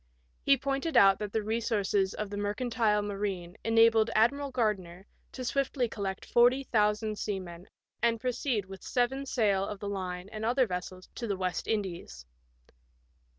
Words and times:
He 0.41 0.57
pointed 0.57 0.97
out 0.97 1.19
that 1.19 1.31
the 1.31 1.43
resoiurces 1.43 2.15
of 2.15 2.31
the 2.31 2.35
mercantile 2.37 3.03
marine 3.03 3.55
enabled 3.63 4.09
Admiral 4.15 4.49
Gardner 4.49 5.05
to 5.31 5.45
swiftly 5.45 5.87
collect 5.87 6.25
forty 6.25 6.63
thousand 6.63 7.19
seamen 7.19 7.67
and 8.01 8.19
proceed 8.19 8.65
with 8.65 8.81
seven 8.81 9.27
sail 9.27 9.63
of 9.63 9.77
the 9.79 9.89
line 9.89 10.27
and 10.29 10.43
other 10.43 10.65
vessels 10.65 11.07
to 11.13 11.27
the 11.27 11.37
West 11.37 11.67
Indies. 11.67 12.25